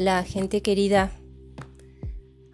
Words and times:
Hola, 0.00 0.22
gente 0.22 0.62
querida. 0.62 1.10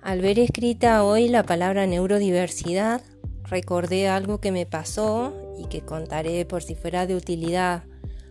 Al 0.00 0.22
ver 0.22 0.38
escrita 0.38 1.04
hoy 1.04 1.28
la 1.28 1.42
palabra 1.42 1.86
neurodiversidad, 1.86 3.02
recordé 3.42 4.08
algo 4.08 4.40
que 4.40 4.50
me 4.50 4.64
pasó 4.64 5.34
y 5.58 5.66
que 5.66 5.82
contaré 5.82 6.46
por 6.46 6.62
si 6.62 6.74
fuera 6.74 7.06
de 7.06 7.14
utilidad, 7.14 7.84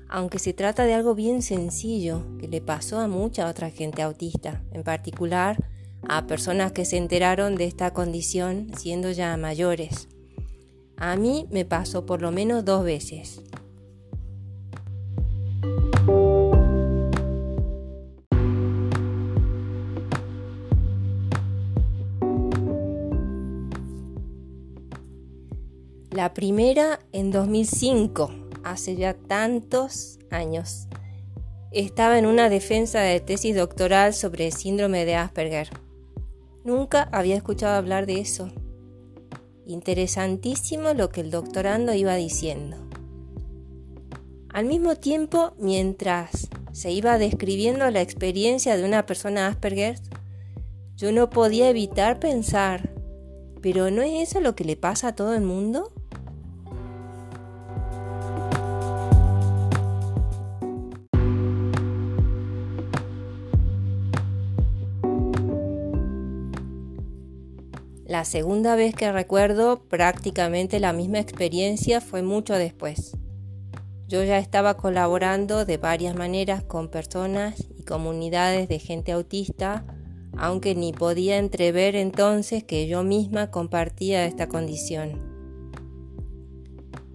aunque 0.09 0.39
se 0.39 0.53
trata 0.53 0.85
de 0.85 0.95
algo 0.95 1.13
bien 1.13 1.43
sencillo 1.43 2.25
que 2.39 2.47
le 2.47 2.59
pasó 2.59 2.99
a 2.99 3.07
mucha 3.07 3.47
otra 3.47 3.69
gente 3.69 4.01
autista, 4.01 4.63
en 4.71 4.81
particular 4.81 5.63
a 6.09 6.25
personas 6.25 6.71
que 6.71 6.83
se 6.83 6.97
enteraron 6.97 7.53
de 7.53 7.65
esta 7.65 7.93
condición 7.93 8.71
siendo 8.75 9.11
ya 9.11 9.37
mayores. 9.37 10.07
A 10.97 11.17
mí 11.17 11.45
me 11.51 11.65
pasó 11.65 12.07
por 12.07 12.23
lo 12.23 12.31
menos 12.31 12.65
dos 12.65 12.83
veces. 12.83 13.43
La 26.13 26.31
primera 26.35 26.99
en 27.11 27.31
2005, 27.31 28.29
hace 28.63 28.95
ya 28.95 29.15
tantos 29.15 30.19
años. 30.29 30.87
Estaba 31.71 32.19
en 32.19 32.27
una 32.27 32.49
defensa 32.49 32.99
de 32.99 33.19
tesis 33.19 33.55
doctoral 33.55 34.13
sobre 34.13 34.51
síndrome 34.51 35.05
de 35.05 35.15
Asperger. 35.15 35.69
Nunca 36.63 37.09
había 37.11 37.35
escuchado 37.35 37.73
hablar 37.75 38.05
de 38.05 38.19
eso. 38.19 38.51
Interesantísimo 39.65 40.93
lo 40.93 41.09
que 41.09 41.21
el 41.21 41.31
doctorando 41.31 41.95
iba 41.95 42.13
diciendo. 42.13 42.77
Al 44.49 44.65
mismo 44.65 44.95
tiempo, 44.95 45.55
mientras 45.57 46.47
se 46.73 46.91
iba 46.91 47.17
describiendo 47.17 47.89
la 47.89 48.01
experiencia 48.01 48.77
de 48.77 48.85
una 48.85 49.07
persona 49.07 49.47
Asperger, 49.47 49.99
yo 50.95 51.11
no 51.11 51.31
podía 51.31 51.71
evitar 51.71 52.19
pensar, 52.19 52.93
¿pero 53.63 53.89
no 53.89 54.03
es 54.03 54.29
eso 54.29 54.41
lo 54.41 54.53
que 54.53 54.63
le 54.63 54.75
pasa 54.75 55.07
a 55.07 55.15
todo 55.15 55.33
el 55.33 55.41
mundo? 55.41 55.91
La 68.05 68.25
segunda 68.25 68.75
vez 68.75 68.93
que 68.95 69.09
recuerdo 69.13 69.83
prácticamente 69.87 70.81
la 70.81 70.91
misma 70.91 71.19
experiencia 71.19 72.01
fue 72.01 72.21
mucho 72.21 72.53
después. 72.53 73.17
Yo 74.07 74.21
ya 74.25 74.39
estaba 74.39 74.75
colaborando 74.75 75.63
de 75.63 75.77
varias 75.77 76.13
maneras 76.13 76.63
con 76.63 76.89
personas 76.89 77.65
y 77.77 77.83
comunidades 77.83 78.67
de 78.67 78.79
gente 78.79 79.13
autista, 79.13 79.85
aunque 80.37 80.75
ni 80.75 80.91
podía 80.91 81.37
entrever 81.37 81.95
entonces 81.95 82.65
que 82.65 82.87
yo 82.87 83.03
misma 83.03 83.51
compartía 83.51 84.25
esta 84.25 84.49
condición. 84.49 85.31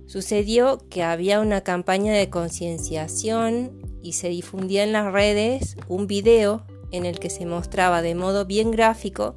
Sucedió 0.06 0.78
que 0.88 1.02
había 1.02 1.40
una 1.40 1.60
campaña 1.60 2.14
de 2.14 2.30
concienciación 2.30 3.78
y 4.02 4.14
se 4.14 4.30
difundía 4.30 4.84
en 4.84 4.92
las 4.92 5.12
redes 5.12 5.76
un 5.86 6.06
video 6.06 6.64
en 6.92 7.04
el 7.04 7.18
que 7.18 7.28
se 7.28 7.44
mostraba 7.44 8.00
de 8.00 8.14
modo 8.14 8.46
bien 8.46 8.70
gráfico 8.70 9.36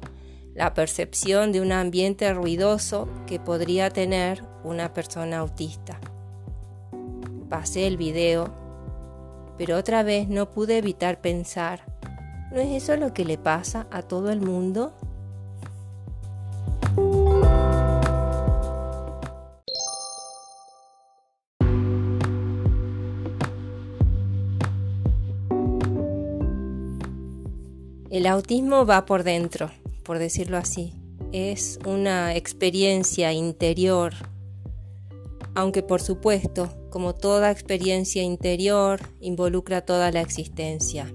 la 0.54 0.74
percepción 0.74 1.52
de 1.52 1.60
un 1.60 1.72
ambiente 1.72 2.32
ruidoso 2.32 3.08
que 3.26 3.40
podría 3.40 3.90
tener 3.90 4.44
una 4.64 4.92
persona 4.92 5.38
autista. 5.38 5.98
Pasé 7.48 7.86
el 7.86 7.96
video, 7.96 8.52
pero 9.56 9.76
otra 9.76 10.02
vez 10.02 10.28
no 10.28 10.50
pude 10.50 10.78
evitar 10.78 11.20
pensar, 11.20 11.84
¿no 12.52 12.60
es 12.60 12.82
eso 12.82 12.96
lo 12.96 13.14
que 13.14 13.24
le 13.24 13.38
pasa 13.38 13.86
a 13.90 14.02
todo 14.02 14.30
el 14.30 14.40
mundo? 14.40 14.94
El 28.10 28.26
autismo 28.26 28.84
va 28.84 29.06
por 29.06 29.22
dentro 29.22 29.70
por 30.02 30.18
decirlo 30.18 30.56
así. 30.56 30.94
Es 31.32 31.78
una 31.86 32.36
experiencia 32.36 33.32
interior, 33.32 34.12
aunque 35.54 35.82
por 35.82 36.00
supuesto, 36.00 36.68
como 36.90 37.14
toda 37.14 37.50
experiencia 37.50 38.22
interior, 38.22 39.00
involucra 39.20 39.82
toda 39.82 40.10
la 40.10 40.20
existencia. 40.20 41.12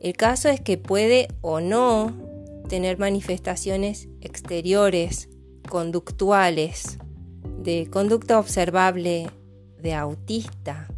El 0.00 0.12
caso 0.16 0.48
es 0.48 0.60
que 0.60 0.76
puede 0.76 1.28
o 1.40 1.60
no 1.60 2.12
tener 2.68 2.98
manifestaciones 2.98 4.08
exteriores, 4.20 5.28
conductuales, 5.68 6.98
de 7.62 7.88
conducta 7.90 8.38
observable 8.38 9.28
de 9.82 9.94
autista. 9.94 10.88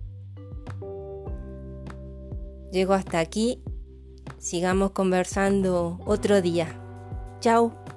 Llego 2.72 2.92
hasta 2.92 3.18
aquí 3.20 3.62
Sigamos 4.38 4.90
conversando 4.90 5.98
otro 6.04 6.42
día. 6.42 6.68
Chao. 7.40 7.87